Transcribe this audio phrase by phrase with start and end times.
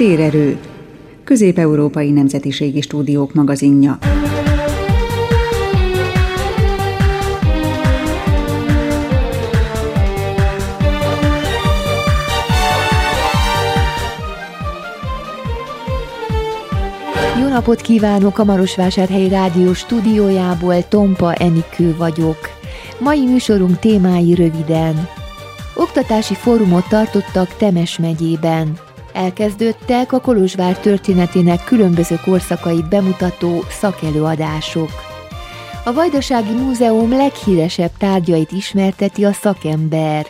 [0.00, 0.58] Térerő,
[1.24, 3.98] Közép-Európai Nemzetiségi Stúdiók magazinja.
[17.40, 22.38] Jó napot kívánok a Marosvásárhelyi Rádió stúdiójából, Tompa Enikő vagyok.
[22.98, 25.08] Mai műsorunk témái röviden.
[25.74, 28.88] Oktatási fórumot tartottak Temes megyében.
[29.12, 34.90] Elkezdődtek a Kolozsvár történetének különböző korszakait bemutató szakelőadások.
[35.84, 40.26] A Vajdasági Múzeum leghíresebb tárgyait ismerteti a szakember.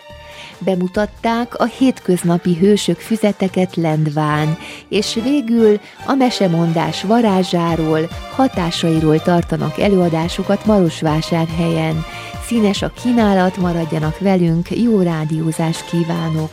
[0.59, 4.59] Bemutatták a hétköznapi hősök füzeteket Lendván,
[4.89, 12.05] és végül a mesemondás varázsáról, hatásairól tartanak előadásokat Marosvásárhelyen.
[12.47, 16.51] Színes a kínálat, maradjanak velünk, jó rádiózást kívánok!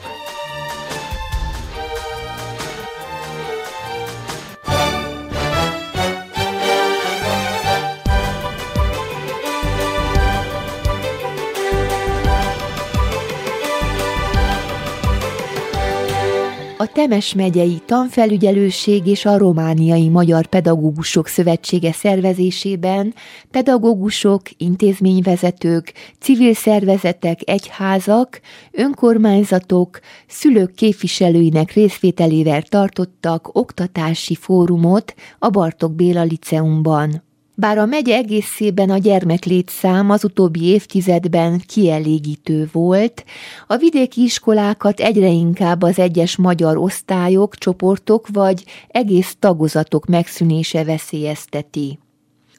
[16.79, 23.13] A Temes megyei tanfelügyelőség és a Romániai Magyar Pedagógusok Szövetsége szervezésében
[23.51, 36.23] pedagógusok, intézményvezetők, civil szervezetek, egyházak, önkormányzatok, szülők képviselőinek részvételével tartottak oktatási fórumot a Bartok Béla
[36.23, 37.26] Liceumban.
[37.59, 43.25] Bár a megye egészében a gyermeklétszám az utóbbi évtizedben kielégítő volt,
[43.67, 51.99] a vidéki iskolákat egyre inkább az egyes magyar osztályok, csoportok vagy egész tagozatok megszűnése veszélyezteti.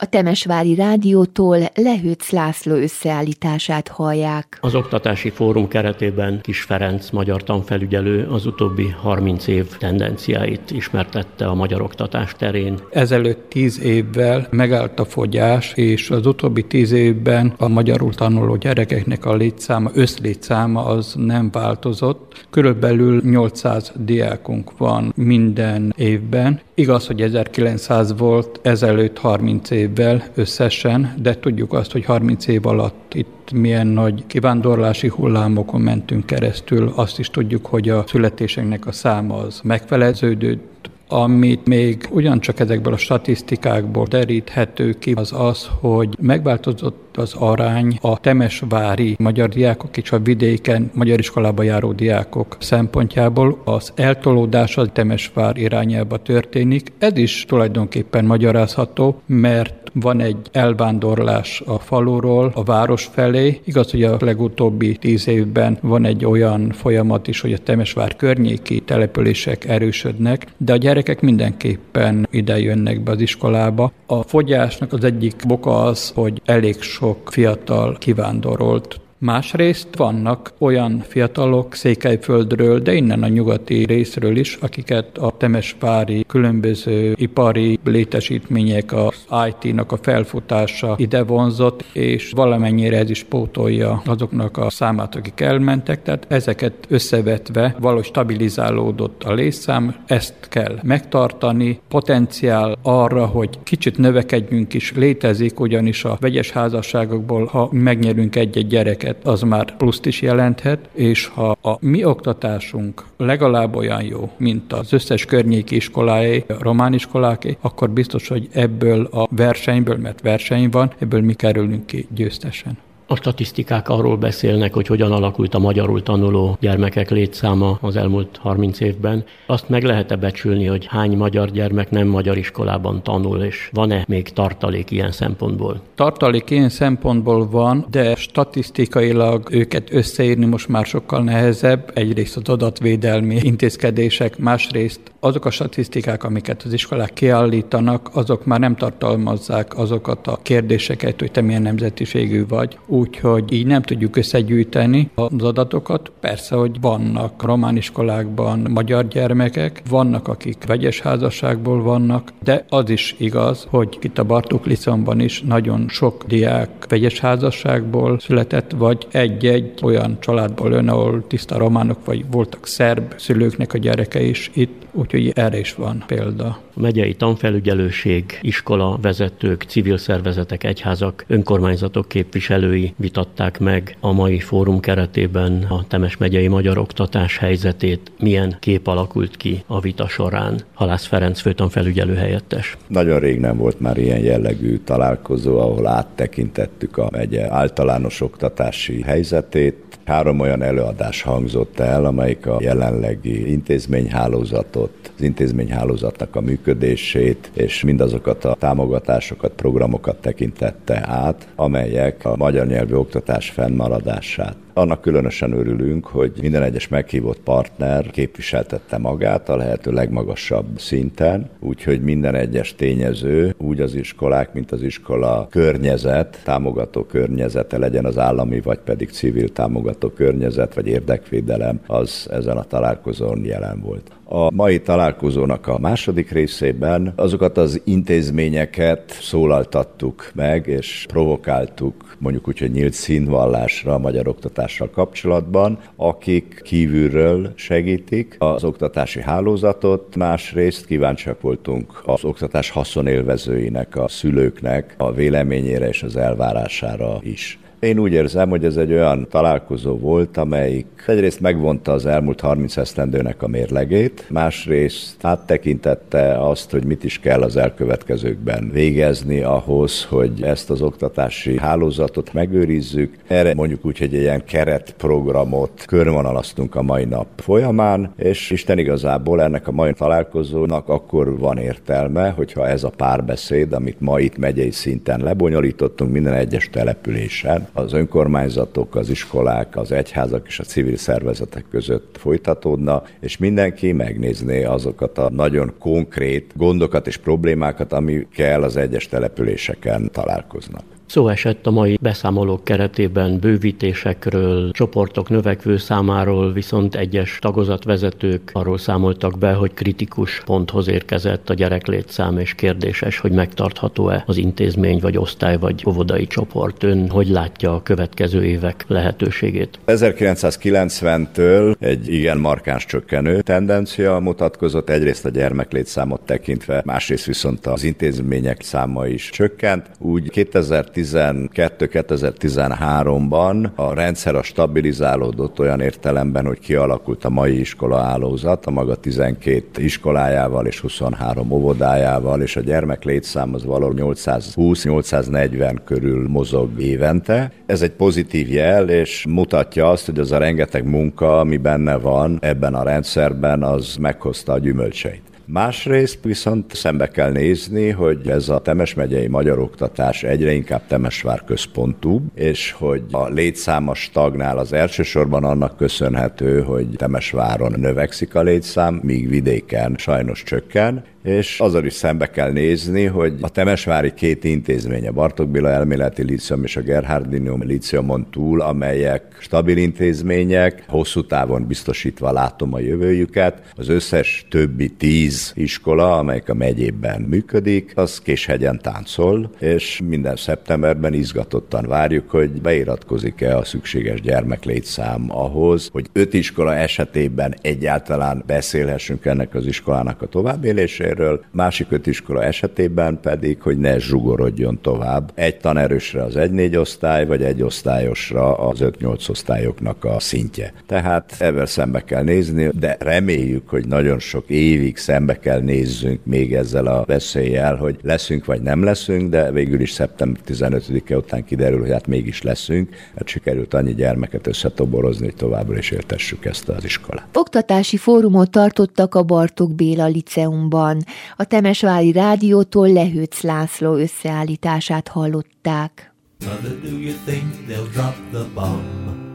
[0.01, 4.59] A Temesvári Rádiótól Lehőc László összeállítását hallják.
[4.61, 11.55] Az Oktatási Fórum keretében Kis Ferenc magyar tanfelügyelő az utóbbi 30 év tendenciáit ismertette a
[11.55, 12.79] magyar oktatás terén.
[12.91, 19.25] Ezelőtt 10 évvel megállt a fogyás, és az utóbbi 10 évben a magyarul tanuló gyerekeknek
[19.25, 22.47] a létszáma, összlétszáma az nem változott.
[22.51, 26.61] Körülbelül 800 diákunk van minden évben.
[26.75, 32.67] Igaz, hogy 1900 volt ezelőtt 30 év évvel összesen, de tudjuk azt, hogy 30 év
[32.67, 36.93] alatt itt milyen nagy kivándorlási hullámokon mentünk keresztül.
[36.95, 42.97] Azt is tudjuk, hogy a születéseknek a száma az megfeleződött, amit még ugyancsak ezekből a
[42.97, 50.19] statisztikákból deríthető ki, az az, hogy megváltozott az arány a temesvári magyar diákok és a
[50.19, 53.61] vidéken magyar iskolába járó diákok szempontjából.
[53.65, 56.93] Az eltolódás a temesvár irányába történik.
[56.99, 63.61] Ez is tulajdonképpen magyarázható, mert van egy elvándorlás a faluról a város felé.
[63.65, 68.81] Igaz, hogy a legutóbbi tíz évben van egy olyan folyamat is, hogy a Temesvár környéki
[68.81, 73.93] települések erősödnek, de a gyerekek mindenképpen ide jönnek be az iskolába.
[74.07, 81.75] A fogyásnak az egyik boka az, hogy elég sok fiatal kivándorolt Másrészt vannak olyan fiatalok
[81.75, 89.15] Székelyföldről, de innen a nyugati részről is, akiket a Temesvári különböző ipari létesítmények, az
[89.49, 96.03] IT-nak a felfutása ide vonzott, és valamennyire ez is pótolja azoknak a számát, akik elmentek,
[96.03, 104.75] tehát ezeket összevetve valahogy stabilizálódott a létszám, ezt kell megtartani, potenciál arra, hogy kicsit növekedjünk
[104.75, 110.23] is létezik, ugyanis a vegyes házasságokból, ha megnyerünk egy-egy gyereket, gyermekeket, az már pluszt is
[110.23, 116.63] jelenthet, és ha a mi oktatásunk legalább olyan jó, mint az összes környéki iskoláé, a
[116.63, 122.07] román iskoláké, akkor biztos, hogy ebből a versenyből, mert verseny van, ebből mi kerülünk ki
[122.15, 122.79] győztesen.
[123.11, 128.81] A statisztikák arról beszélnek, hogy hogyan alakult a magyarul tanuló gyermekek létszáma az elmúlt 30
[128.81, 129.25] évben.
[129.47, 134.33] Azt meg lehet-e becsülni, hogy hány magyar gyermek nem magyar iskolában tanul, és van-e még
[134.33, 135.81] tartalék ilyen szempontból?
[135.95, 141.91] Tartalék ilyen szempontból van, de statisztikailag őket összeírni most már sokkal nehezebb.
[141.95, 148.77] Egyrészt az adatvédelmi intézkedések, másrészt azok a statisztikák, amiket az iskolák kiállítanak, azok már nem
[148.77, 155.43] tartalmazzák azokat a kérdéseket, hogy te milyen nemzetiségű vagy úgyhogy így nem tudjuk összegyűjteni az
[155.43, 156.11] adatokat.
[156.21, 163.15] Persze, hogy vannak román iskolákban magyar gyermekek, vannak, akik vegyes házasságból vannak, de az is
[163.19, 169.73] igaz, hogy itt a Bartók Liceumban is nagyon sok diák vegyes házasságból született, vagy egy-egy
[169.83, 175.33] olyan családból jön, ahol tiszta románok, vagy voltak szerb szülőknek a gyereke is itt, úgyhogy
[175.35, 176.47] erre is van példa.
[176.75, 184.81] A megyei tanfelügyelőség, iskola, vezetők, civil szervezetek, egyházak, önkormányzatok képviselői vitatták meg a mai fórum
[184.81, 188.13] keretében a Temes megyei magyar oktatás helyzetét.
[188.19, 190.61] Milyen kép alakult ki a vita során?
[190.75, 192.77] Halász Ferenc főtanfelügyelő helyettes.
[192.87, 199.89] Nagyon rég nem volt már ilyen jellegű találkozó, ahol áttekintettük a megye általános oktatási helyzetét,
[200.09, 208.45] Három olyan előadás hangzott el, amelyik a jelenlegi intézményhálózatot, az intézményhálózatnak a működését, és mindazokat
[208.45, 216.33] a támogatásokat, programokat tekintette át, amelyek a magyar nyelvű oktatás fennmaradását annak különösen örülünk, hogy
[216.41, 223.81] minden egyes meghívott partner képviseltette magát a lehető legmagasabb szinten, úgyhogy minden egyes tényező, úgy
[223.81, 230.09] az iskolák, mint az iskola környezet, támogató környezete legyen az állami, vagy pedig civil támogató
[230.09, 234.11] környezet, vagy érdekvédelem, az ezen a találkozón jelen volt.
[234.31, 242.59] A mai találkozónak a második részében azokat az intézményeket szólaltattuk meg, és provokáltuk mondjuk úgy,
[242.59, 244.29] hogy nyílt színvallásra a magyar
[244.69, 254.09] oktatással kapcsolatban, akik kívülről segítik az oktatási hálózatot, másrészt kíváncsiak voltunk az oktatás haszonélvezőinek, a
[254.09, 257.59] szülőknek a véleményére és az elvárására is.
[257.81, 262.77] Én úgy érzem, hogy ez egy olyan találkozó volt, amelyik egyrészt megvonta az elmúlt 30
[262.77, 270.43] esztendőnek a mérlegét, másrészt áttekintette azt, hogy mit is kell az elkövetkezőkben végezni ahhoz, hogy
[270.43, 273.15] ezt az oktatási hálózatot megőrizzük.
[273.27, 279.43] Erre mondjuk úgy, hogy egy ilyen keretprogramot körvonalaztunk a mai nap folyamán, és Isten igazából
[279.43, 284.71] ennek a mai találkozónak akkor van értelme, hogyha ez a párbeszéd, amit ma itt megyei
[284.71, 291.65] szinten lebonyolítottunk minden egyes településen, az önkormányzatok, az iskolák, az egyházak és a civil szervezetek
[291.71, 299.09] között folytatódna, és mindenki megnézné azokat a nagyon konkrét gondokat és problémákat, amikkel az egyes
[299.09, 300.98] településeken találkoznak.
[301.09, 309.39] Szó esett a mai beszámolók keretében bővítésekről, csoportok növekvő számáról, viszont egyes tagozatvezetők arról számoltak
[309.39, 315.59] be, hogy kritikus ponthoz érkezett a gyereklétszám, és kérdéses, hogy megtartható-e az intézmény, vagy osztály,
[315.59, 316.83] vagy óvodai csoport.
[316.83, 319.79] Ön hogy látja a következő évek lehetőségét?
[319.87, 328.63] 1990-től egy igen markáns csökkenő tendencia mutatkozott, egyrészt a gyermeklétszámot tekintve, másrészt viszont az intézmények
[328.63, 329.91] száma is csökkent.
[329.99, 338.67] Úgy 2010 2012-2013-ban a rendszer a stabilizálódott olyan értelemben, hogy kialakult a mai iskola állózat,
[338.67, 346.29] a maga 12 iskolájával és 23 óvodájával, és a gyermek létszám az valahol 820-840 körül
[346.29, 347.53] mozog évente.
[347.67, 352.39] Ez egy pozitív jel, és mutatja azt, hogy az a rengeteg munka, ami benne van
[352.41, 355.28] ebben a rendszerben, az meghozta a gyümölcseit.
[355.51, 361.45] Másrészt viszont szembe kell nézni, hogy ez a Temes megyei magyar oktatás egyre inkább Temesvár
[361.45, 369.01] központú, és hogy a létszáma stagnál az elsősorban annak köszönhető, hogy Temesváron növekszik a létszám,
[369.03, 375.07] míg vidéken sajnos csökken, és azzal is szembe kell nézni, hogy a Temesvári két intézmény,
[375.07, 381.67] a Bartok Béla elméleti lícium és a Gerhardinium líciumon túl, amelyek stabil intézmények, hosszú távon
[381.67, 388.79] biztosítva látom a jövőjüket, az összes többi tíz iskola, amelyek a megyében működik, az Késhegyen
[388.83, 396.75] táncol, és minden szeptemberben izgatottan várjuk, hogy beiratkozik-e a szükséges gyermeklétszám ahhoz, hogy öt iskola
[396.75, 403.79] esetében egyáltalán beszélhessünk ennek az iskolának a továbbéléséről, részéről, másik öt iskola esetében pedig, hogy
[403.79, 410.21] ne zsugorodjon tovább egy tanerősre az egy-négy osztály, vagy egy osztályosra az öt-nyolc osztályoknak a
[410.21, 410.73] szintje.
[410.87, 416.55] Tehát ebben szembe kell nézni, de reméljük, hogy nagyon sok évig szembe kell nézzünk még
[416.55, 421.81] ezzel a veszéllyel, hogy leszünk vagy nem leszünk, de végül is szeptember 15-e után kiderül,
[421.81, 426.85] hogy hát mégis leszünk, hát sikerült annyi gyermeket összetoborozni, hogy továbbra is értessük ezt az
[426.85, 427.27] iskolát.
[427.33, 430.98] Oktatási fórumot tartottak a Bartók Béla Liceumban.
[431.37, 436.13] A Temesvári Rádiótól Lehőc László összeállítását hallották.
[436.45, 439.27] Mother, do you think they'll drop the bomb?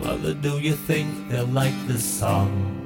[0.00, 2.77] Mother, do you think they'll like this song?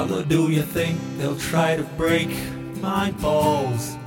[0.00, 2.30] Mother, do you think they'll try to break
[2.80, 3.98] my balls?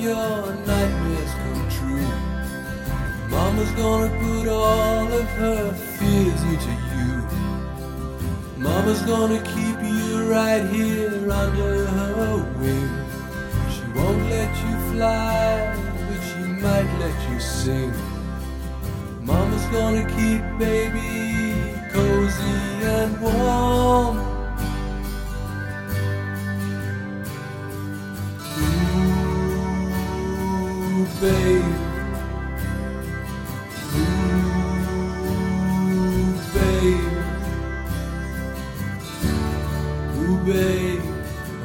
[0.00, 2.08] your nightmares come true.
[3.28, 7.12] Mama's gonna put all of her fears into you.
[8.56, 12.90] Mama's gonna keep you right here under her wing.
[13.70, 15.76] She won't let you fly,
[16.08, 17.92] but she might let you sing.
[19.20, 24.29] Mama's gonna keep baby cozy and warm.
[31.20, 31.64] babe.
[33.94, 34.72] Ooh,
[36.54, 37.12] babe.
[40.16, 41.02] Ooh, babe.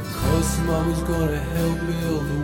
[0.01, 2.39] Of course, mama's gonna help build the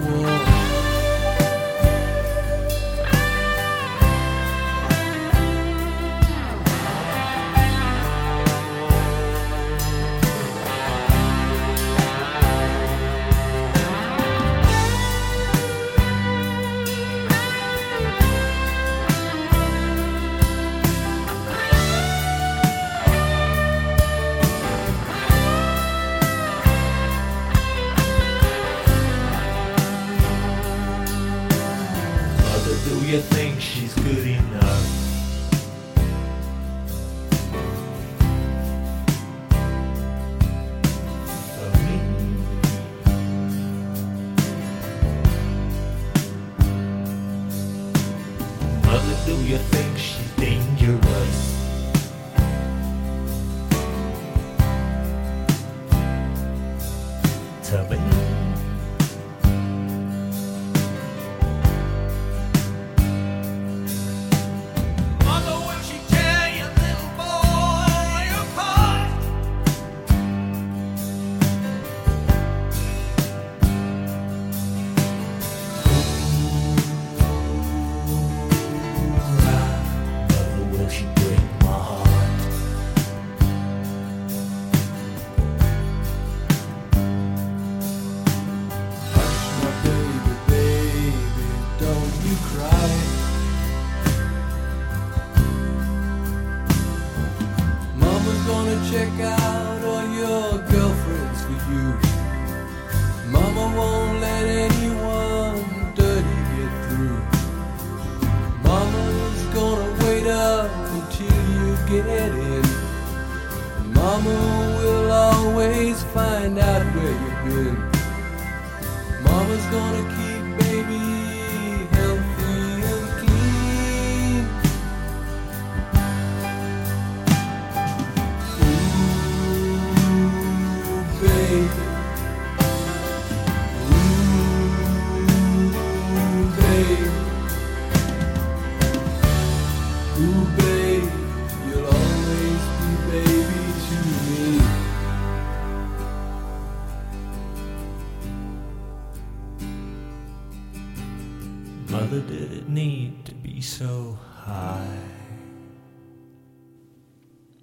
[152.02, 155.10] Mother, did it need to be so high?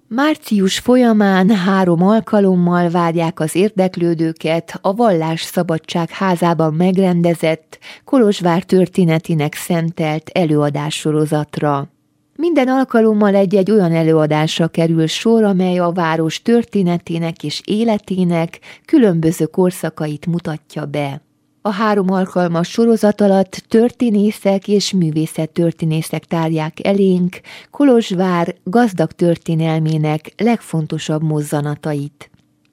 [0.07, 10.29] Március folyamán három alkalommal várják az érdeklődőket a Vallás Szabadság házában megrendezett Kolozsvár történetének szentelt
[10.33, 11.89] előadássorozatra.
[12.35, 20.25] Minden alkalommal egy-egy olyan előadásra kerül sor, amely a város történetének és életének különböző korszakait
[20.25, 21.21] mutatja be.
[21.61, 27.39] A három alkalmas sorozat alatt történészek és művészettörténészek tárják elénk
[27.71, 32.29] Kolozsvár gazdag történelmének legfontosabb mozzanatait.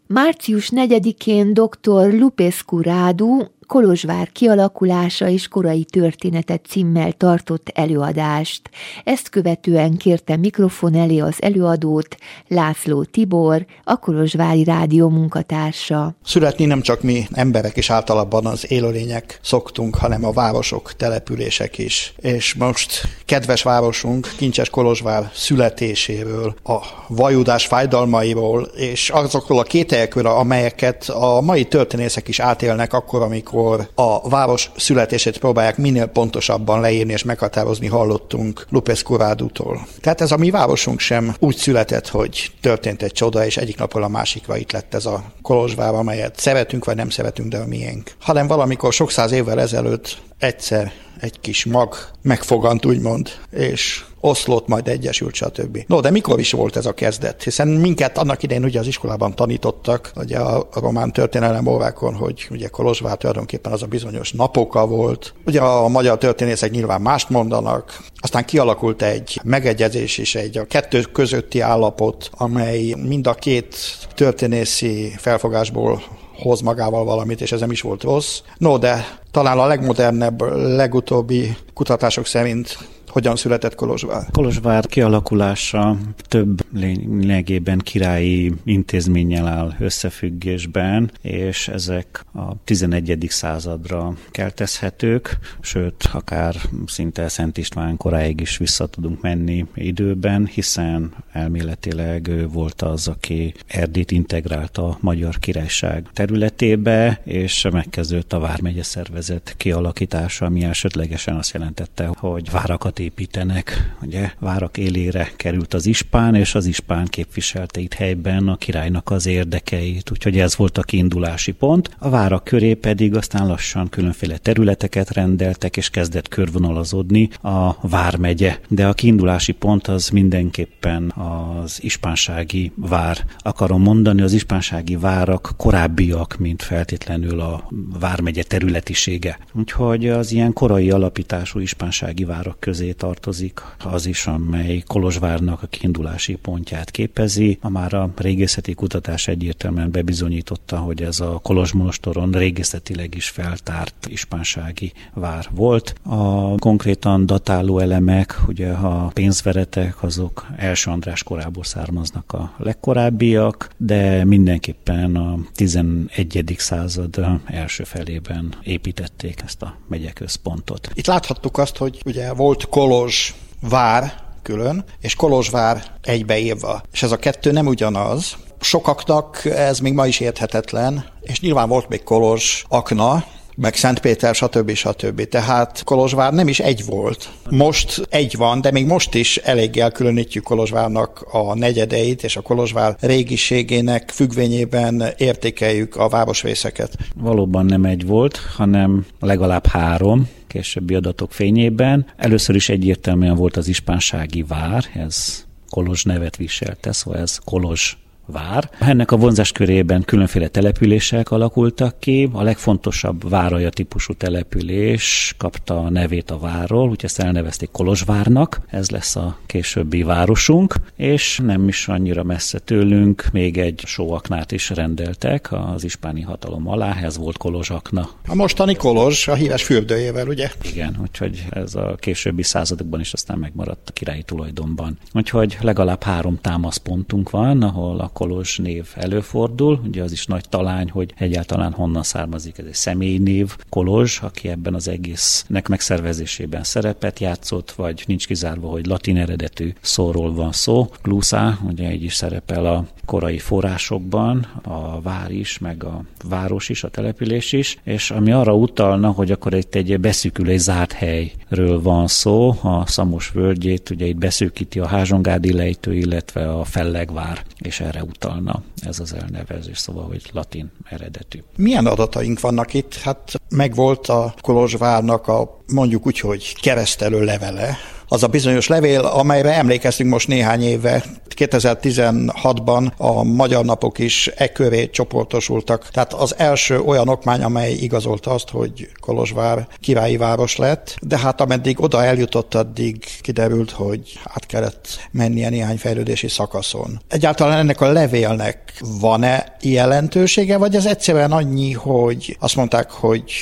[0.07, 2.12] Március 4-én dr.
[2.12, 8.70] Lupescu Rádu Kolozsvár kialakulása és korai történetet címmel tartott előadást.
[9.04, 12.16] Ezt követően kérte mikrofon elé az előadót
[12.49, 16.14] László Tibor, a Kolozsvári Rádió munkatársa.
[16.25, 22.14] Születni nem csak mi emberek és általában az élőlények szoktunk, hanem a városok, települések is.
[22.16, 31.08] És most kedves városunk, Kincses Kolozsvár születéséről, a vajudás fájdalmairól, és azokról a kételyekről, amelyeket
[31.08, 37.12] a mai történészek is átélnek akkor, amikor amikor a város születését próbálják minél pontosabban leírni
[37.12, 39.86] és meghatározni, hallottunk Lupes Kurádútól.
[40.00, 44.02] Tehát ez a mi városunk sem úgy született, hogy történt egy csoda, és egyik napról
[44.02, 48.12] a másikra itt lett ez a Kolozsvár, amelyet szeretünk vagy nem szeretünk, de a miénk.
[48.20, 54.88] Hanem valamikor sok száz évvel ezelőtt egyszer egy kis mag megfogant, úgymond, és oszlott, majd
[54.88, 55.85] egyesült, stb.
[55.87, 57.42] No, de mikor is volt ez a kezdet?
[57.42, 62.68] Hiszen minket annak idején ugye az iskolában tanítottak, ugye a román történelem órákon, hogy ugye
[62.68, 65.35] Kolozsvár tulajdonképpen az a bizonyos napoka volt.
[65.46, 71.00] Ugye a magyar történészek nyilván mást mondanak, aztán kialakult egy megegyezés és egy a kettő
[71.00, 73.76] közötti állapot, amely mind a két
[74.14, 76.02] történészi felfogásból
[76.38, 78.40] hoz magával valamit, és ez nem is volt rossz.
[78.59, 82.78] No, de talán a legmodernebb, legutóbbi kutatások szerint
[83.16, 84.26] hogyan született Kolozsvár?
[84.32, 85.96] Kolozsvár kialakulása
[86.28, 93.26] több lényegében királyi intézménnyel áll összefüggésben, és ezek a 11.
[93.28, 96.56] századra keltezhetők, sőt, akár
[96.87, 103.54] szinte Szent István koráig is vissza tudunk menni időben, hiszen elméletileg ő volt az, aki
[103.66, 111.52] Erdét integrálta a Magyar Királyság területébe, és megkezdődött a Vármegye szervezet kialakítása, ami elsődlegesen azt
[111.52, 113.95] jelentette, hogy várakat építenek.
[114.02, 119.26] Ugye várak élére került az ispán, és az ispán képviselte itt helyben a királynak az
[119.26, 121.90] érdekeit, úgyhogy ez volt a kiindulási pont.
[121.99, 128.58] A várak köré pedig aztán lassan különféle területeket rendeltek, és kezdett körvonalazódni a vármegye.
[128.69, 133.25] De a kiindulási pont az mindenképpen az ispánsági vár.
[133.38, 137.69] Akarom mondani, az ispánsági várak korábbiak, mint feltétlenül a
[138.00, 139.38] vármegye területisége.
[139.52, 146.34] Úgyhogy az ilyen korai alapítású ispánsági várak közé tartozik az is, amely Kolozsvárnak a kiindulási
[146.34, 147.58] pontját képezi.
[147.60, 154.92] A már a régészeti kutatás egyértelműen bebizonyította, hogy ez a Kolozsmonostoron régészetileg is feltárt ispánsági
[155.14, 155.94] vár volt.
[156.02, 164.25] A konkrétan datáló elemek, ugye a pénzveretek, azok első András korából származnak a legkorábbiak, de
[164.25, 166.54] mindenképpen a 11.
[166.58, 170.90] század első felében építették ezt a megyeközpontot.
[170.94, 173.32] Itt láthattuk azt, hogy ugye volt Kolozs
[173.69, 174.12] vár
[174.43, 176.82] külön, és Kolozsvár egybeírva.
[176.93, 178.36] És ez a kettő nem ugyanaz.
[178.60, 183.25] Sokaknak ez még ma is érthetetlen, és nyilván volt még Kolozs akna,
[183.56, 184.73] meg Szentpéter, stb.
[184.75, 185.28] stb.
[185.28, 187.28] Tehát Kolozsvár nem is egy volt.
[187.50, 192.97] Most egy van, de még most is elég elkülönítjük Kolozsvárnak a negyedeit, és a Kolozsvár
[193.00, 196.97] régiségének függvényében értékeljük a városrészeket.
[197.14, 202.06] Valóban nem egy volt, hanem legalább három, későbbi adatok fényében.
[202.16, 208.71] Először is egyértelműen volt az ispánsági vár, ez Kolozs nevet viselte, szóval ez Kolozs vár.
[208.78, 212.28] Ennek a vonzás körében különféle települések alakultak ki.
[212.32, 218.60] A legfontosabb váraja típusú település kapta a nevét a várról, úgyhogy ezt elnevezték Kolozsvárnak.
[218.71, 224.71] Ez lesz a későbbi városunk, és nem is annyira messze tőlünk még egy sóaknát is
[224.71, 228.08] rendeltek az ispáni hatalom alá, ez volt Kolozsakna.
[228.26, 230.50] A mostani Kolozs, a híres fürdőjével, ugye?
[230.62, 234.99] Igen, úgyhogy ez a későbbi századokban is aztán megmaradt a királyi tulajdonban.
[235.12, 239.81] Úgyhogy legalább három támaszpontunk van, ahol a Kolozs név előfordul.
[239.87, 243.57] Ugye az is nagy talány, hogy egyáltalán honnan származik ez egy személynév.
[243.69, 250.35] Kolozs, aki ebben az egésznek megszervezésében szerepet játszott, vagy nincs kizárva, hogy latin eredetű szóról
[250.35, 250.91] van szó.
[251.02, 256.85] Glusa, ugye így is szerepel a korai forrásokban, a vár is, meg a város is,
[256.85, 262.07] a település is, és ami arra utalna, hogy akkor itt egy beszűkülés zárt helyről van
[262.07, 268.05] szó, a Szamos völgyét, ugye itt beszűkíti a Házsongádi lejtő, illetve a Fellegvár, és erre
[268.08, 271.42] utalna ez az elnevezés, szóval, hogy latin eredetű.
[271.56, 272.95] Milyen adataink vannak itt?
[272.95, 277.76] Hát megvolt a Kolozsvárnak a mondjuk úgy, hogy keresztelő levele,
[278.08, 281.04] az a bizonyos levél, amelyre emlékeztünk most néhány éve,
[281.36, 285.88] 2016-ban a magyar napok is e köré csoportosultak.
[285.90, 291.40] Tehát az első olyan okmány, amely igazolta azt, hogy Kolozsvár királyi város lett, de hát
[291.40, 297.00] ameddig oda eljutott, addig kiderült, hogy át kellett mennie néhány fejlődési szakaszon.
[297.08, 303.32] Egyáltalán ennek a levélnek van-e jelentősége, vagy ez egyszerűen annyi, hogy azt mondták, hogy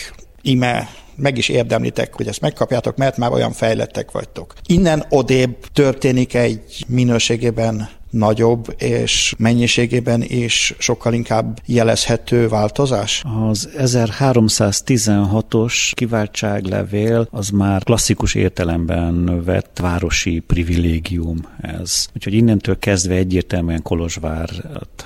[0.43, 4.55] ime meg is érdemlitek, hogy ezt megkapjátok, mert már olyan fejlettek vagytok.
[4.67, 13.23] Innen odébb történik egy minőségében nagyobb, és mennyiségében is sokkal inkább jelezhető változás?
[13.49, 22.07] Az 1316-os kiváltságlevél az már klasszikus értelemben vett városi privilégium ez.
[22.15, 24.51] Úgyhogy innentől kezdve egyértelműen Kolozsvár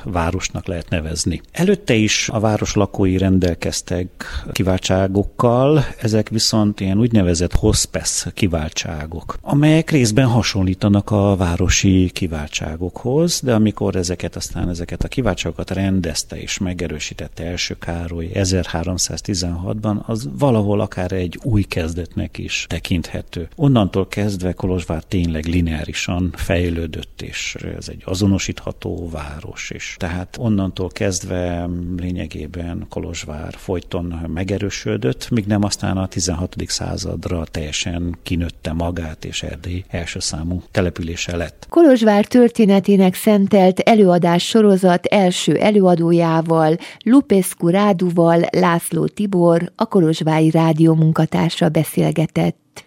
[0.05, 1.40] városnak lehet nevezni.
[1.53, 4.09] Előtte is a város lakói rendelkeztek
[4.53, 13.55] kiváltságokkal, ezek viszont ilyen úgynevezett hospes kiváltságok, amelyek részben hasonlítanak a városi kiváltságok dolgokhoz, de
[13.55, 21.13] amikor ezeket aztán ezeket a kiváltságokat rendezte és megerősítette első Károly 1316-ban, az valahol akár
[21.13, 23.49] egy új kezdetnek is tekinthető.
[23.57, 29.97] Onnantól kezdve Kolozsvár tényleg lineárisan fejlődött, és ez egy azonosítható város is.
[29.99, 36.55] Tehát onnantól kezdve lényegében Kolozsvár folyton megerősödött, míg nem aztán a 16.
[36.67, 41.67] századra teljesen kinőtte magát, és Erdély első számú települése lett.
[41.69, 50.94] Kolozsvár történet történetének szentelt előadás sorozat első előadójával, Lupescu Ráduval László Tibor, a Kolozsvái Rádió
[50.94, 52.85] munkatársa beszélgetett.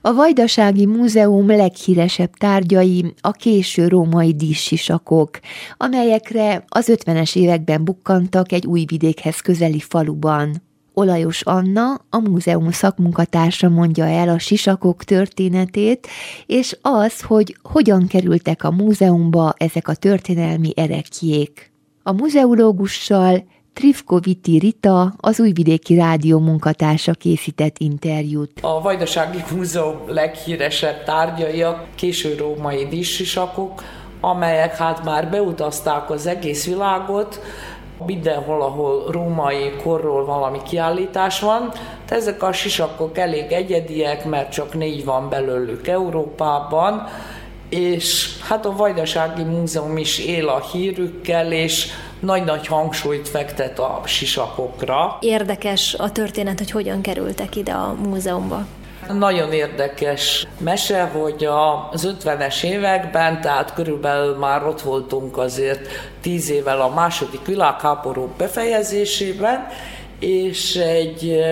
[0.00, 5.30] A Vajdasági Múzeum leghíresebb tárgyai a késő római díszsisakok,
[5.76, 10.65] amelyekre az 50-es években bukkantak egy új vidékhez közeli faluban.
[10.98, 16.06] Olajos Anna, a múzeum szakmunkatársa mondja el a sisakok történetét,
[16.46, 21.72] és az, hogy hogyan kerültek a múzeumba ezek a történelmi erekjék.
[22.02, 28.60] A muzeológussal Trifkoviti Rita, az Újvidéki Rádió munkatársa készített interjút.
[28.60, 33.82] A Vajdasági Múzeum leghíresebb tárgyai a késő római díszsisakok,
[34.20, 37.40] amelyek hát már beutazták az egész világot,
[38.06, 41.72] Mindenhol, ahol római korról valami kiállítás van,
[42.08, 47.08] ezek a sisakok elég egyediek, mert csak négy van belőlük Európában,
[47.68, 51.86] és hát a Vajdasági Múzeum is él a hírükkel, és
[52.20, 55.16] nagy-nagy hangsúlyt fektet a sisakokra.
[55.20, 58.66] Érdekes a történet, hogy hogyan kerültek ide a múzeumba.
[59.12, 61.48] Nagyon érdekes mese, hogy
[61.92, 65.88] az 50-es években, tehát körülbelül már ott voltunk azért
[66.20, 69.66] tíz évvel a második világháború befejezésében,
[70.18, 71.44] és egy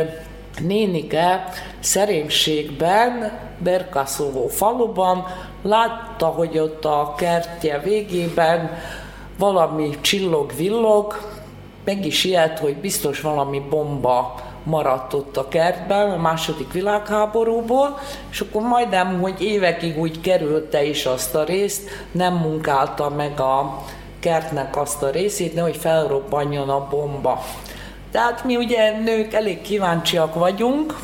[0.60, 1.48] nénike
[1.80, 5.26] szerénységben, Berkaszóvó faluban
[5.62, 8.70] látta, hogy ott a kertje végében
[9.38, 11.32] valami csillog-villog,
[11.84, 17.98] meg is ilyet, hogy biztos valami bomba maradt ott a kertben a második világháborúból,
[18.30, 23.82] és akkor majdnem, hogy évekig úgy kerülte is azt a részt, nem munkálta meg a
[24.20, 27.44] kertnek azt a részét, nehogy felrobbanjon a bomba.
[28.10, 30.98] Tehát mi ugye nők elég kíváncsiak vagyunk,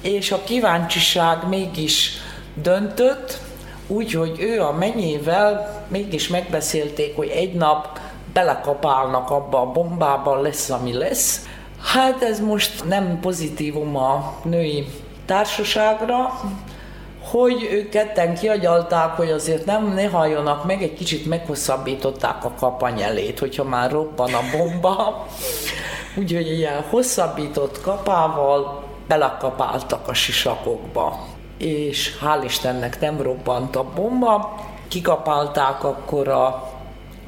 [0.00, 2.12] és a kíváncsiság mégis
[2.54, 3.38] döntött,
[3.86, 7.98] úgyhogy ő a menyével mégis megbeszélték, hogy egy nap
[8.32, 11.40] belekapálnak abba a bombába, lesz, ami lesz,
[11.82, 14.86] Hát ez most nem pozitívum a női
[15.26, 16.40] társaságra,
[17.30, 23.38] hogy ők ketten kiagyalták, hogy azért nem ne halljonak meg, egy kicsit meghosszabbították a kapanyelét,
[23.38, 25.26] hogyha már robban a bomba.
[26.18, 31.26] Úgyhogy ilyen hosszabbított kapával belekapáltak a sisakokba.
[31.58, 34.54] És hál' Istennek nem robbant a bomba,
[34.88, 36.75] kikapálták akkor a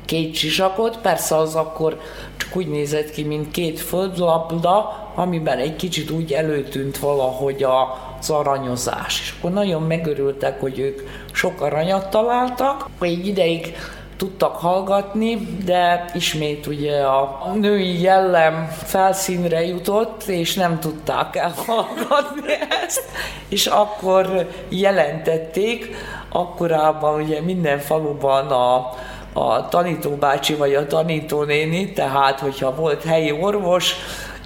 [0.08, 2.00] két sisakot, persze az akkor
[2.36, 9.20] csak úgy nézett ki, mint két földlabda, amiben egy kicsit úgy előtűnt valahogy az aranyozás.
[9.20, 11.00] És akkor nagyon megörültek, hogy ők
[11.32, 12.88] sok aranyat találtak.
[13.00, 13.76] Egy ideig
[14.16, 22.52] tudtak hallgatni, de ismét ugye a női jellem felszínre jutott, és nem tudták elhallgatni
[22.84, 23.04] ezt,
[23.48, 25.94] és akkor jelentették,
[26.28, 28.90] akkorában ugye minden faluban a
[29.38, 33.94] a tanítóbácsi vagy a tanítónéni, tehát hogyha volt helyi orvos,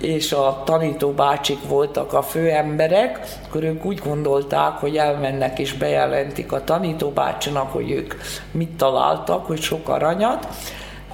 [0.01, 6.65] és a tanítóbácsik voltak a főemberek, akkor ők úgy gondolták, hogy elmennek és bejelentik a
[6.65, 8.15] tanítóbácsinak, hogy ők
[8.51, 10.49] mit találtak, hogy sok aranyat.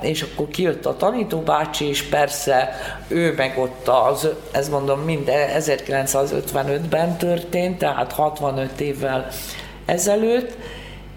[0.01, 2.71] és akkor kijött a tanítóbácsi, és persze
[3.09, 9.27] ő meg ott az, ez mondom, minden 1955-ben történt, tehát 65 évvel
[9.85, 10.57] ezelőtt,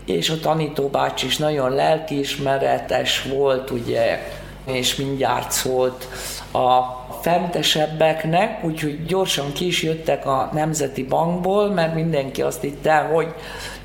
[0.05, 4.19] és a tanítóbácsi is nagyon lelkiismeretes volt, ugye,
[4.65, 6.07] és mindjárt szólt
[6.51, 13.33] a fentesebbeknek, úgyhogy gyorsan ki is jöttek a Nemzeti Bankból, mert mindenki azt hitte, hogy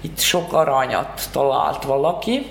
[0.01, 2.47] itt sok aranyat talált valaki.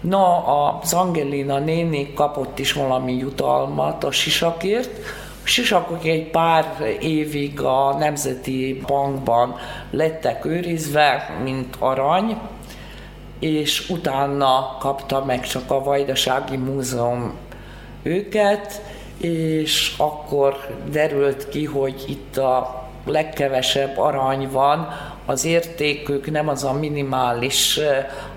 [0.00, 4.90] Na, az Angelina néni kapott is valami jutalmat a sisakért,
[5.42, 9.56] sisakok egy pár évig a Nemzeti Bankban
[9.90, 12.36] lettek őrizve, mint arany,
[13.38, 17.34] és utána kapta meg csak a Vajdasági Múzeum
[18.02, 18.82] őket,
[19.20, 24.88] és akkor derült ki, hogy itt a legkevesebb arany van,
[25.26, 27.80] az értékük nem az a minimális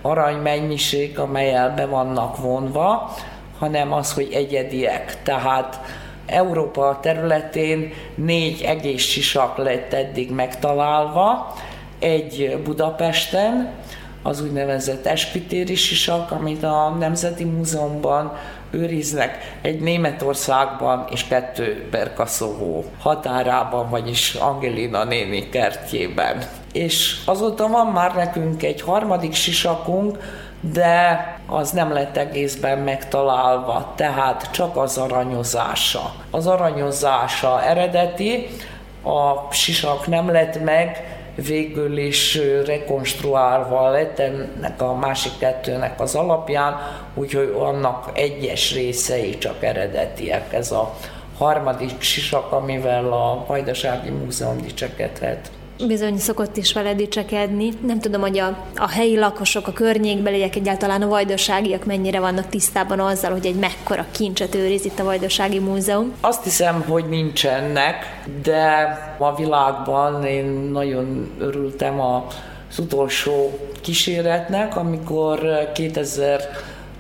[0.02, 3.16] aranymennyiség, amelyel be vannak vonva,
[3.60, 5.24] hanem az, hogy egyediek.
[5.24, 5.80] Tehát
[6.26, 11.54] Európa területén négy egész sisak lett eddig megtalálva,
[12.00, 13.74] egy Budapesten,
[14.24, 18.38] az úgynevezett eskütéri sisak, amit a Nemzeti Múzeumban
[18.72, 26.44] őriznek, egy Németországban és kettő Berkaszovó határában, vagyis Angelina néni kertjében.
[26.74, 30.18] És azóta van már nekünk egy harmadik sisakunk,
[30.62, 36.14] de az nem lett egészben megtalálva, tehát csak az aranyozása.
[36.32, 38.48] Az aranyozása eredeti,
[39.04, 46.76] a sisak nem lett meg, végül is rekonstruálva lett ennek a másik kettőnek az alapján,
[47.14, 50.54] úgyhogy annak egyes részei csak eredetiek.
[50.54, 50.96] Ez a
[51.38, 55.52] harmadik sisak, amivel a Vajdasági Múzeum dicsekedhet
[55.88, 57.70] bizony szokott is vele dicsekedni.
[57.86, 63.00] Nem tudom, hogy a, a helyi lakosok, a környékbeliek, egyáltalán a vajdaságiak mennyire vannak tisztában
[63.00, 66.14] azzal, hogy egy mekkora kincset őriz itt a Vajdasági Múzeum.
[66.22, 72.28] Azt hiszem, hogy nincsenek, de a világban én nagyon örültem a
[72.70, 76.42] az utolsó kíséretnek, amikor 2000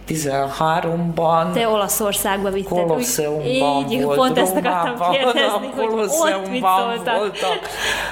[0.09, 1.51] 13-ban.
[1.53, 2.85] Te Olaszországba vitted.
[2.85, 7.59] Kolosseumban így, volt pont ezt akartam kérdezni, a Kolosseumban voltak.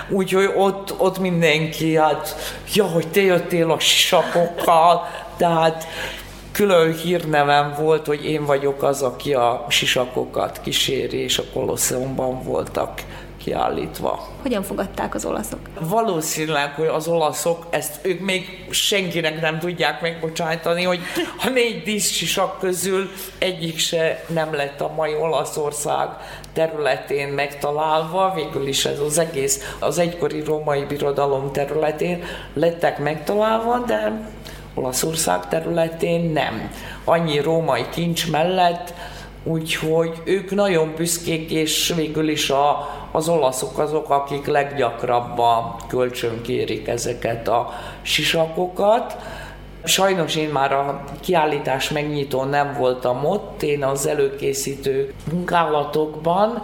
[0.09, 2.35] Úgyhogy ott, ott mindenki, hát,
[2.73, 5.07] ja, hogy te jöttél a sisakokkal,
[5.37, 5.87] tehát
[6.51, 13.01] külön hírnevem volt, hogy én vagyok az, aki a sisakokat kíséri, és a Kolosseumban voltak
[13.47, 14.27] kiállítva.
[14.41, 15.59] Hogyan fogadták az olaszok?
[15.79, 20.99] Valószínűleg, hogy az olaszok, ezt ők még senkinek nem tudják megbocsájtani, hogy
[21.45, 26.07] a négy díszsisak közül egyik se nem lett a mai Olaszország
[26.53, 34.29] területén megtalálva, végül is ez az egész, az egykori római birodalom területén lettek megtalálva, de
[34.73, 36.71] Olaszország területén nem.
[37.03, 38.93] Annyi római kincs mellett,
[39.43, 47.47] úgyhogy ők nagyon büszkék, és végül is a, az olaszok azok, akik leggyakrabban kölcsönkérik ezeket
[47.47, 47.69] a
[48.01, 49.17] sisakokat.
[49.83, 56.63] Sajnos én már a kiállítás megnyitó nem voltam ott, én az előkészítő munkálatokban,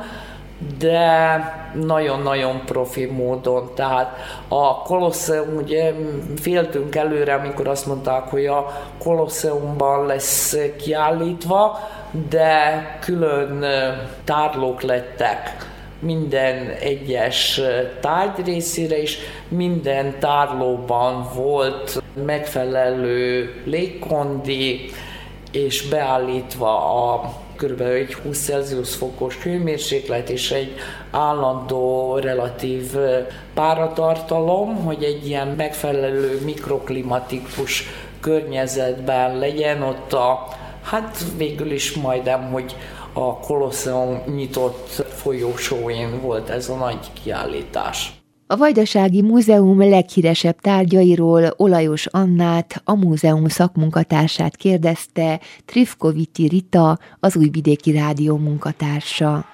[0.79, 1.37] de
[1.73, 3.69] nagyon-nagyon profi módon.
[3.75, 5.93] Tehát a Kolosseum, ugye
[6.41, 8.71] féltünk előre, amikor azt mondták, hogy a
[9.03, 11.79] Kolosseumban lesz kiállítva,
[12.29, 13.65] de külön
[14.23, 15.71] tárlók lettek
[16.03, 17.61] minden egyes
[17.99, 24.89] tárgy részére is, minden tárlóban volt megfelelő légkondi,
[25.51, 27.81] és beállítva a kb.
[27.81, 30.73] egy 20 Celsius fokos hőmérséklet és egy
[31.11, 32.95] állandó relatív
[33.53, 37.83] páratartalom, hogy egy ilyen megfelelő mikroklimatikus
[38.19, 40.47] környezetben legyen ott a,
[40.83, 42.75] hát végül is majdnem, hogy
[43.13, 48.21] a Kolosseum nyitott folyósóin volt ez a nagy kiállítás.
[48.47, 57.91] A Vajdasági Múzeum leghíresebb tárgyairól Olajos Annát, a múzeum szakmunkatársát kérdezte Trifkoviti Rita, az Újvidéki
[57.91, 59.52] Rádió munkatársa.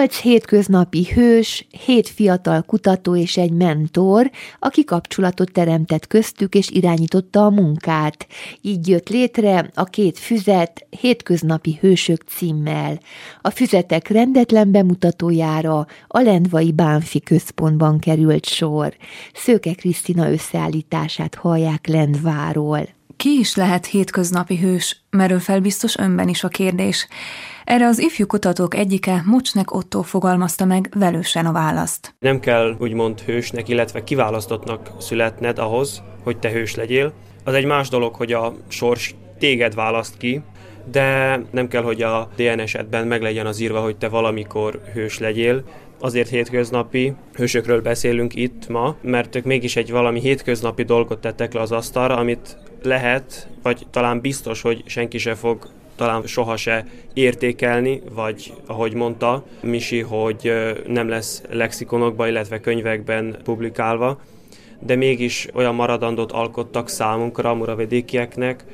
[0.00, 7.44] Nyolc hétköznapi hős, hét fiatal kutató és egy mentor, aki kapcsolatot teremtett köztük és irányította
[7.44, 8.26] a munkát.
[8.60, 13.00] Így jött létre a két füzet Hétköznapi hősök címmel.
[13.40, 18.96] A füzetek rendetlen bemutatójára a Lendvai Bánfi központban került sor.
[19.34, 22.88] Szőke Krisztina összeállítását hallják Lendváról.
[23.16, 25.02] Ki is lehet hétköznapi hős?
[25.10, 27.08] Merül fel biztos önben is a kérdés.
[27.70, 32.14] Erre az ifjú kutatók egyike, Mocsnek Otto fogalmazta meg velősen a választ.
[32.18, 37.12] Nem kell úgymond hősnek, illetve kiválasztottnak születned ahhoz, hogy te hős legyél.
[37.44, 40.42] Az egy más dolog, hogy a sors téged választ ki,
[40.90, 45.64] de nem kell, hogy a DNS-edben meglegyen az írva, hogy te valamikor hős legyél.
[46.00, 51.60] Azért hétköznapi hősökről beszélünk itt ma, mert ők mégis egy valami hétköznapi dolgot tettek le
[51.60, 55.68] az asztalra, amit lehet, vagy talán biztos, hogy senki se fog
[56.00, 60.52] talán soha se értékelni, vagy ahogy mondta Misi, hogy
[60.86, 64.20] nem lesz lexikonokban, illetve könyvekben publikálva,
[64.78, 68.64] de mégis olyan maradandót alkottak számunkra, muravedékieknek,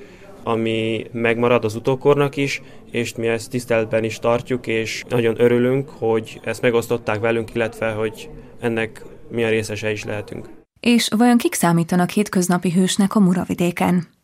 [0.42, 6.40] ami megmarad az utókornak is, és mi ezt tiszteletben is tartjuk, és nagyon örülünk, hogy
[6.44, 10.48] ezt megosztották velünk, illetve hogy ennek milyen részese is lehetünk.
[10.80, 14.15] És vajon kik számítanak hétköznapi hősnek a Muravidéken?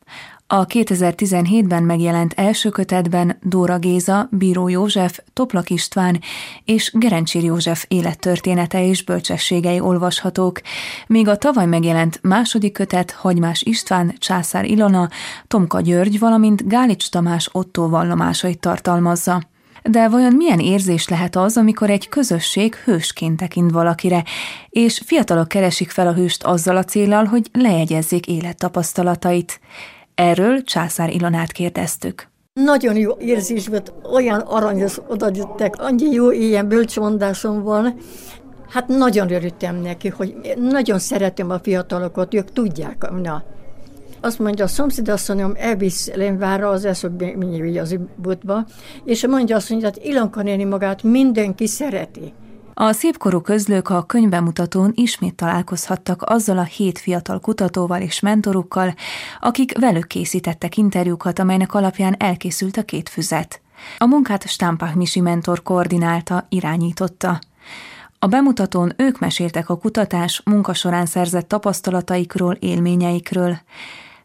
[0.55, 6.21] A 2017-ben megjelent első kötetben Dóra Géza, Bíró József, Toplak István
[6.65, 10.61] és Gerencsír József élettörténete és bölcsességei olvashatók,
[11.07, 15.09] míg a tavaly megjelent második kötet Hagymás István, Császár Ilona,
[15.47, 19.43] Tomka György, valamint Gálics Tamás Otto vallomásait tartalmazza.
[19.83, 24.25] De vajon milyen érzés lehet az, amikor egy közösség hősként tekint valakire,
[24.69, 29.61] és fiatalok keresik fel a hőst azzal a célral, hogy lejegyezzék élettapasztalatait?
[30.23, 32.29] Erről Császár Ilonát kérdeztük.
[32.53, 37.97] Nagyon jó érzés volt, olyan aranyos oda jöttek, annyi jó ilyen bölcsmondásom van.
[38.69, 43.11] Hát nagyon örültem neki, hogy nagyon szeretem a fiatalokat, ők tudják.
[43.23, 43.43] Na.
[44.21, 48.67] Azt mondja, a szomszédasszonyom elvisz Lénvárra az eszokbényi az butba,
[49.05, 52.33] és mondja azt, hogy hát Ilonka néni magát mindenki szereti.
[52.83, 58.95] A szépkorú közlők a könyvbemutatón ismét találkozhattak azzal a hét fiatal kutatóval és mentorukkal,
[59.41, 63.61] akik velük készítettek interjúkat, amelynek alapján elkészült a két füzet.
[63.99, 67.39] A munkát Stampach Misi mentor koordinálta, irányította.
[68.19, 73.57] A bemutatón ők meséltek a kutatás munka során szerzett tapasztalataikról, élményeikről.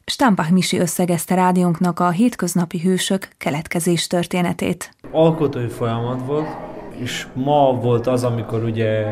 [0.06, 4.92] Stampach Misi összegezte rádiónknak a hétköznapi hősök keletkezés történetét.
[5.12, 9.06] Alkotói folyamat volt, És ma volt az, amikor ugye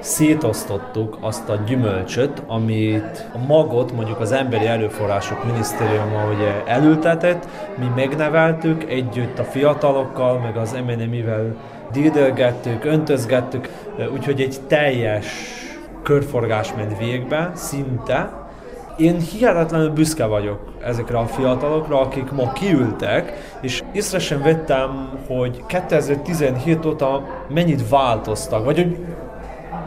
[0.00, 7.48] szétosztottuk azt a gyümölcsöt, amit a magot mondjuk az Emberi Erőforrások Minisztériuma ugye elültetett,
[7.78, 11.56] mi megneveltük együtt a fiatalokkal, meg az MNM-ivel
[11.92, 13.68] dídelgettük, öntözgettük,
[14.12, 15.26] úgyhogy egy teljes
[16.02, 18.37] körforgás ment végbe, szinte,
[18.98, 25.64] én hihetetlenül büszke vagyok ezekre a fiatalokra, akik ma kiültek, és észre sem vettem, hogy
[25.66, 28.96] 2017 óta mennyit változtak, vagy hogy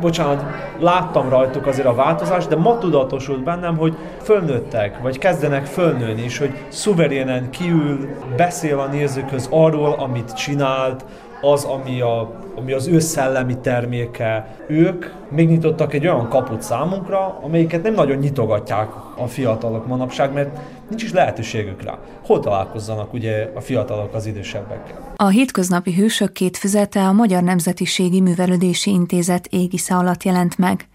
[0.02, 0.44] bocsánat,
[0.80, 6.38] láttam rajtuk azért a változást, de ma tudatosult bennem, hogy fölnőttek, vagy kezdenek fölnőni, és
[6.38, 11.06] hogy szuverénen kiül, beszél a nézőköz arról, amit csinált,
[11.42, 14.56] az, ami, a, ami az ő szellemi terméke.
[14.68, 21.04] Ők megnyitottak egy olyan kaput számunkra, amelyiket nem nagyon nyitogatják a fiatalok manapság, mert nincs
[21.04, 21.98] is lehetőségük rá.
[22.26, 25.14] Hol találkozzanak ugye a fiatalok az idősebbekkel?
[25.16, 30.90] A hétköznapi hősök két füzete a Magyar Nemzetiségi Művelődési Intézet égisze alatt jelent meg.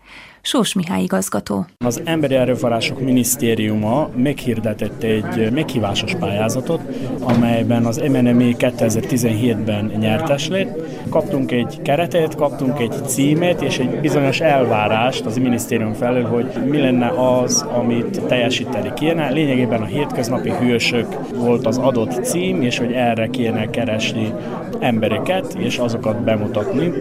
[0.47, 1.66] Sós Mihály igazgató.
[1.78, 6.80] Az Emberi Erőforrások Minisztériuma meghirdetett egy meghívásos pályázatot,
[7.20, 10.80] amelyben az MNMI 2017-ben nyertes lett.
[11.11, 16.78] Kaptunk egy keretet, kaptunk egy címet és egy bizonyos elvárást az minisztérium felől, hogy mi
[16.78, 19.30] lenne az, amit teljesíteni kéne.
[19.30, 24.32] Lényegében a hétköznapi hősök volt az adott cím, és hogy erre kéne keresni
[24.78, 26.92] embereket, és azokat bemutatni.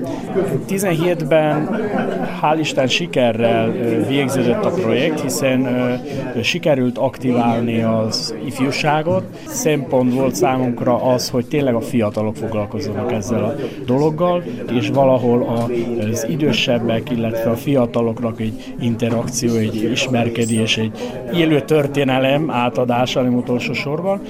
[0.67, 1.69] 17-ben
[2.41, 2.87] hál' Isten
[3.36, 3.71] sikerrel
[4.07, 5.67] végződött a projekt, hiszen
[6.41, 9.23] sikerült aktiválni az ifjúságot.
[9.47, 13.55] Szempont volt számunkra az, hogy tényleg a fiatalok foglalkozzanak ezzel a
[13.86, 15.67] dologgal, és valahol
[16.11, 20.91] az idősebbek, illetve a fiataloknak egy interakció, egy ismerkedés, egy
[21.33, 24.21] élő történelem átadása, nem utolsó sorban,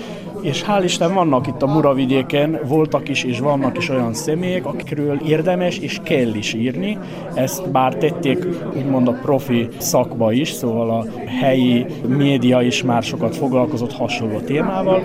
[0.45, 5.19] és hál' Isten vannak itt a Muravidéken, voltak is és vannak is olyan személyek, akikről
[5.25, 6.97] érdemes és kell is írni.
[7.33, 11.05] Ezt bár tették úgymond a profi szakba is, szóval a
[11.41, 15.03] helyi média is már sokat foglalkozott hasonló témával.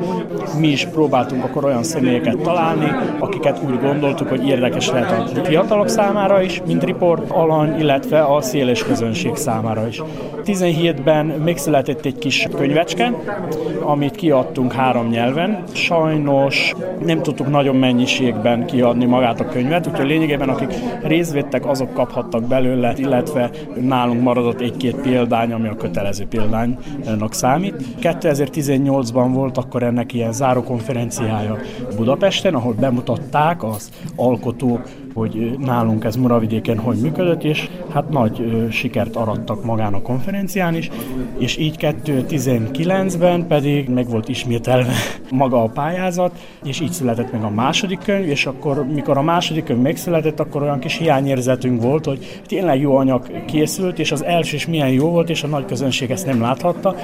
[0.59, 5.88] Mi is próbáltunk akkor olyan személyeket találni, akiket úgy gondoltuk, hogy érdekes lehet a fiatalok
[5.88, 10.03] számára is, mint riport alany, illetve a széles közönség számára is.
[10.45, 13.12] 17-ben megszületett egy kis könyvecske,
[13.80, 15.62] amit kiadtunk három nyelven, nyelven.
[15.72, 16.72] Sajnos
[17.05, 22.43] nem tudtuk nagyon mennyiségben kiadni magát a könyvet, úgyhogy lényegében akik részt vettek, azok kaphattak
[22.45, 23.51] belőle, illetve
[23.81, 27.74] nálunk maradott egy-két példány, ami a kötelező példánynak számít.
[28.01, 31.59] 2018-ban volt akkor ennek ilyen zárókonferenciája
[31.97, 39.16] Budapesten, ahol bemutatták az alkotók hogy nálunk ez Muravidéken hogy működött, és hát nagy sikert
[39.16, 40.90] arattak magán a konferencián is,
[41.38, 44.92] és így 2019-ben pedig meg volt ismételve
[45.30, 46.32] maga a pályázat,
[46.64, 50.62] és így született meg a második könyv, és akkor, mikor a második könyv megszületett, akkor
[50.62, 55.08] olyan kis hiányérzetünk volt, hogy tényleg jó anyag készült, és az első is milyen jó
[55.11, 56.94] volt, és a nagy közönség ezt nem láthatta,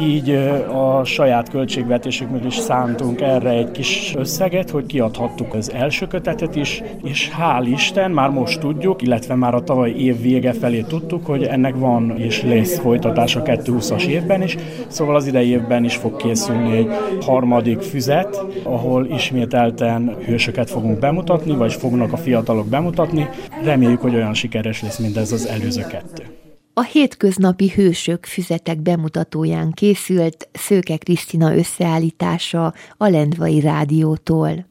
[0.00, 0.30] így
[0.72, 6.82] a saját költségvetésünkből is szántunk erre egy kis összeget, hogy kiadhattuk az első kötetet is,
[7.02, 11.42] és hál' Isten, már most tudjuk, illetve már a tavaly év vége felé tudtuk, hogy
[11.42, 14.56] ennek van és lesz folytatása 2020-as évben is,
[14.88, 16.88] szóval az idei évben is fog készülni egy
[17.20, 23.28] harmadik füzet, ahol ismételten hősöket fogunk bemutatni, vagy fognak a fiatalok bemutatni.
[23.64, 26.22] Reméljük, hogy olyan sikeres lesz, mint ez az előző kettő.
[26.74, 34.69] A hétköznapi hősök füzetek bemutatóján készült Szőke Krisztina összeállítása a Lendvai Rádiótól.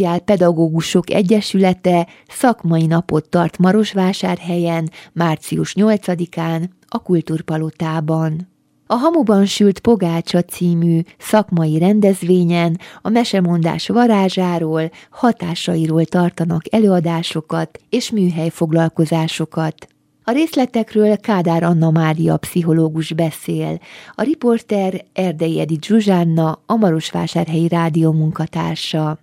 [0.00, 8.48] Szociálpedagógusok Egyesülete szakmai napot tart Marosvásárhelyen március 8-án a Kultúrpalotában.
[8.86, 19.86] A Hamuban sült pogácsa című szakmai rendezvényen a mesemondás varázsáról, hatásairól tartanak előadásokat és műhelyfoglalkozásokat.
[20.24, 23.78] A részletekről Kádár Anna Mária pszichológus beszél,
[24.14, 29.18] a riporter Erdei Edith Zsuzsánna, a Marosvásárhelyi Rádió munkatársa.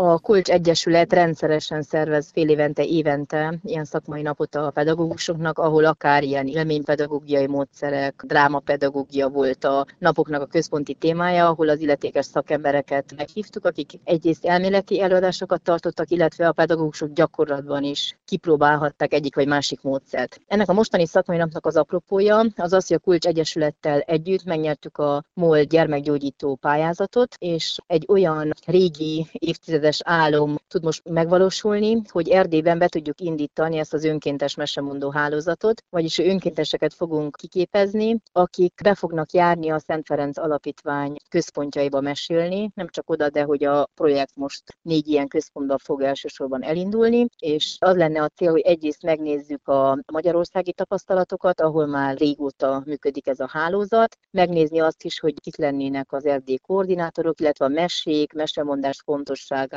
[0.00, 6.22] A Kulcs Egyesület rendszeresen szervez fél évente, évente ilyen szakmai napot a pedagógusoknak, ahol akár
[6.22, 13.64] ilyen élménypedagógiai módszerek, drámapedagógia volt a napoknak a központi témája, ahol az illetékes szakembereket meghívtuk,
[13.64, 20.40] akik egyrészt elméleti előadásokat tartottak, illetve a pedagógusok gyakorlatban is kipróbálhatták egyik vagy másik módszert.
[20.46, 24.98] Ennek a mostani szakmai napnak az apropója az az, hogy a Kulcs Egyesülettel együtt megnyertük
[24.98, 32.28] a MOL gyermekgyógyító pályázatot, és egy olyan régi évtizede éves álom tud most megvalósulni, hogy
[32.28, 38.94] Erdélyben be tudjuk indítani ezt az önkéntes mesemondó hálózatot, vagyis önkénteseket fogunk kiképezni, akik be
[38.94, 44.36] fognak járni a Szent Ferenc Alapítvány központjaiba mesélni, nem csak oda, de hogy a projekt
[44.36, 49.68] most négy ilyen központban fog elsősorban elindulni, és az lenne a cél, hogy egyrészt megnézzük
[49.68, 55.56] a magyarországi tapasztalatokat, ahol már régóta működik ez a hálózat, megnézni azt is, hogy kik
[55.56, 59.02] lennének az erdély koordinátorok, illetve a mesék, mesemondás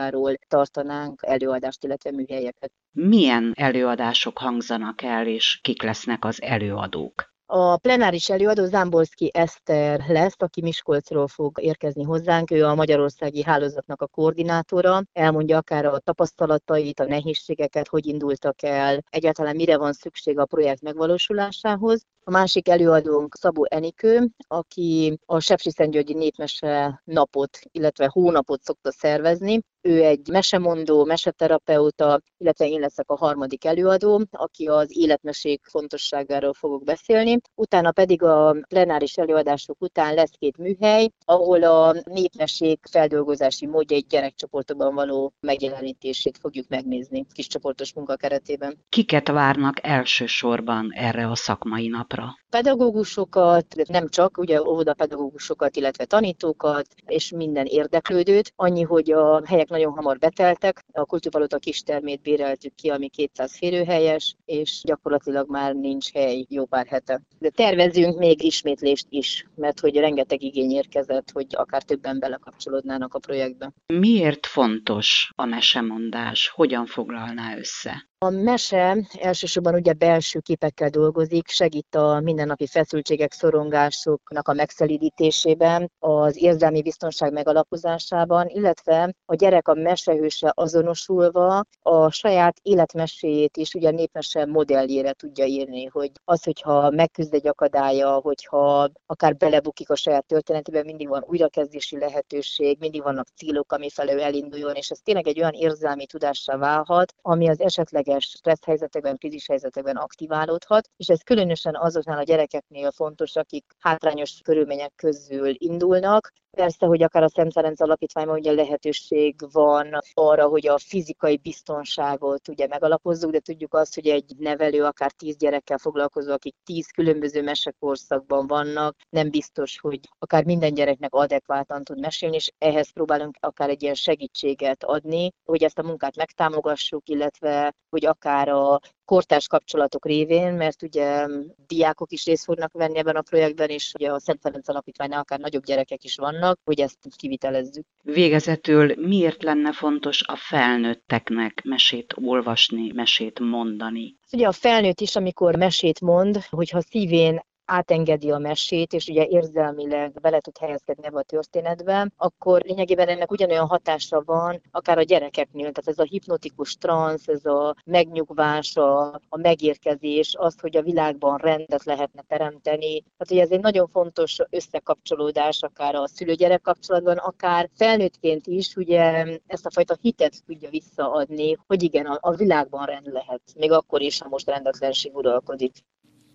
[0.02, 2.72] fontosságáról tartanánk előadást, illetve műhelyeket.
[2.92, 7.30] Milyen előadások hangzanak el, és kik lesznek az előadók?
[7.54, 12.52] A plenáris előadó Zámborszki Eszter lesz, aki Miskolcról fog érkezni hozzánk.
[12.52, 15.02] Ő a Magyarországi Hálózatnak a koordinátora.
[15.14, 20.82] Elmondja akár a tapasztalatait, a nehézségeket, hogy indultak el, egyáltalán mire van szükség a projekt
[20.82, 22.06] megvalósulásához.
[22.24, 29.60] A másik előadónk Szabó Enikő, aki a Sepsiszentgyörgyi Népmese napot, illetve hónapot szokta szervezni.
[29.82, 36.84] Ő egy mesemondó, meseterapeuta, illetve én leszek a harmadik előadó, aki az életmesék fontosságáról fogok
[36.84, 37.38] beszélni.
[37.56, 44.96] Utána pedig a plenáris előadások után lesz két műhely, ahol a népmesék feldolgozási módjait gyerekcsoportokban
[44.96, 48.78] való megjelenítését fogjuk megnézni kiscsoportos munka keretében.
[48.90, 52.40] Kiket várnak elsősorban erre a szakmai napra?
[52.50, 58.54] Pedagógusokat, nem csak, ugye óvodapedagógusokat, illetve tanítókat, és minden érdeklődőt.
[58.56, 64.36] Annyi, hogy a helyek nagyon hamar beteltek, a kultúrvalóta kistermét béreltük ki, ami 200 férőhelyes,
[64.46, 67.22] és gyakorlatilag már nincs hely jó pár hete.
[67.40, 73.20] De tervezünk még ismétlést is, mert hogy rengeteg igény érkezett, hogy akár többen belekapcsolódnának a
[73.20, 73.72] projektbe.
[73.86, 76.50] Miért fontos a mesemondás?
[76.50, 78.10] Hogyan foglalná össze?
[78.26, 86.42] A mese elsősorban ugye belső képekkel dolgozik, segít a mindennapi feszültségek, szorongásoknak a megszelídítésében, az
[86.42, 94.46] érzelmi biztonság megalapozásában, illetve a gyerek a mesehőse azonosulva a saját életmeséjét is ugye népmese
[94.46, 100.86] modelljére tudja írni, hogy az, hogyha megküzd egy akadálya, hogyha akár belebukik a saját történetében,
[100.86, 105.54] mindig van újrakezdési lehetőség, mindig vannak célok, ami felől elinduljon, és ez tényleg egy olyan
[105.54, 111.76] érzelmi tudássá válhat, ami az esetleg esetleges stressz helyzetekben, krízis helyzetekben aktiválódhat, és ez különösen
[111.76, 117.82] azoknál a gyerekeknél fontos, akik hátrányos körülmények közül indulnak, Persze, hogy akár a Szent Ferenc
[117.82, 124.08] Alapítványban ugye lehetőség van arra, hogy a fizikai biztonságot ugye megalapozzuk, de tudjuk azt, hogy
[124.08, 130.46] egy nevelő akár tíz gyerekkel foglalkozó, akik tíz különböző mesekorszakban vannak, nem biztos, hogy akár
[130.46, 135.80] minden gyereknek adekvátan tud mesélni, és ehhez próbálunk akár egy ilyen segítséget adni, hogy ezt
[135.80, 141.28] a munkát megtámogassuk, illetve hogy akár a kortárs kapcsolatok révén, mert ugye
[141.68, 145.40] diákok is részt fognak venni ebben a projektben, és ugye a Szent Ferenc Alapítványnál akár
[145.40, 147.86] nagyobb gyerekek is vannak, hogy ezt kivitelezzük.
[148.04, 154.16] Végezetül miért lenne fontos a felnőtteknek mesét olvasni, mesét mondani?
[154.32, 157.42] Ugye a felnőtt is, amikor mesét mond, hogyha szívén
[157.72, 163.32] átengedi a mesét, és ugye érzelmileg bele tud helyezkedni ebbe a történetbe, akkor lényegében ennek
[163.32, 165.72] ugyanolyan hatása van, akár a gyerekeknél.
[165.72, 171.38] Tehát ez a hipnotikus transz, ez a megnyugvás, a, a megérkezés, az, hogy a világban
[171.38, 173.00] rendet lehetne teremteni.
[173.02, 179.26] Tehát ugye ez egy nagyon fontos összekapcsolódás, akár a szülő-gyerek kapcsolatban, akár felnőttként is, ugye
[179.48, 184.02] ezt a fajta hitet tudja visszaadni, hogy igen, a, a világban rend lehet, még akkor
[184.02, 185.72] is, ha most rendetlenség uralkodik.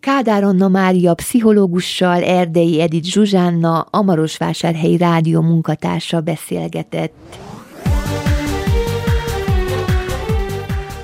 [0.00, 4.02] Kádár Anna Mária pszichológussal Erdei Edith Zsuzsánna, a
[4.96, 7.38] Rádió munkatársa beszélgetett.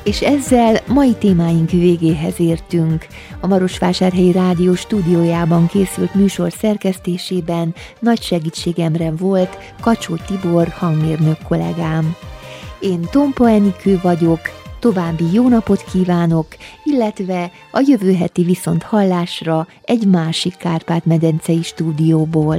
[0.05, 3.07] És ezzel mai témáink végéhez értünk.
[3.41, 12.15] A Marosvásárhelyi Rádió stúdiójában készült műsor szerkesztésében nagy segítségemre volt Kacsó Tibor hangmérnök kollégám.
[12.81, 14.41] Én Tompa Enikő vagyok,
[14.83, 16.47] További jó napot kívánok,
[16.85, 22.59] illetve a jövő heti viszont hallásra egy másik Kárpát-medencei stúdióból.